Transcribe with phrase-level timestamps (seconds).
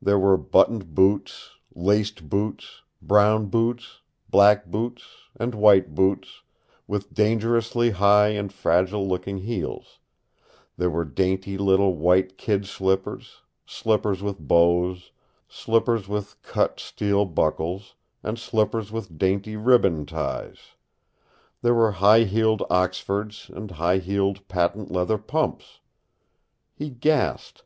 [0.00, 5.02] There were buttoned boots, laced boots, brown boots, black boots,
[5.38, 6.40] and white boots,
[6.86, 9.98] with dangerously high and fragile looking heels;
[10.78, 15.12] there were dainty little white kid slippers, slippers with bows,
[15.48, 20.76] slippers with cut steel buckles, and slippers with dainty ribbon ties;
[21.60, 25.80] there were high heeled oxfords and high heeled patent leather pumps!
[26.74, 27.64] He gasped.